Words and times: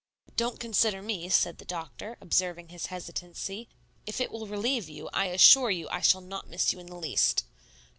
"Don't 0.35 0.59
consider 0.59 1.03
me," 1.03 1.29
said 1.29 1.59
the 1.59 1.63
doctor, 1.63 2.17
observing 2.21 2.69
his 2.69 2.87
hesitancy. 2.87 3.69
"If 4.07 4.19
it 4.19 4.31
ill 4.33 4.47
relieve 4.47 4.89
you, 4.89 5.09
I 5.13 5.25
assure 5.27 5.69
you 5.69 5.87
I 5.89 6.01
shall 6.01 6.21
not 6.21 6.49
miss 6.49 6.73
you 6.73 6.79
in 6.79 6.87
the 6.87 6.95
least." 6.95 7.43